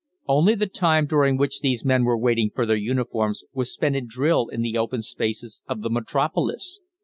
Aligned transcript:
Only 0.27 0.55
the 0.55 0.65
time 0.65 1.05
during 1.05 1.37
which 1.37 1.59
these 1.59 1.85
men 1.85 2.05
were 2.05 2.17
waiting 2.17 2.49
for 2.55 2.65
their 2.65 2.75
uniforms 2.75 3.43
was 3.53 3.71
spent 3.71 3.95
in 3.95 4.07
drill 4.07 4.47
in 4.47 4.63
the 4.63 4.75
open 4.75 5.03
spaces 5.03 5.61
of 5.67 5.81
the 5.83 5.91
Metropolis. 5.91 6.79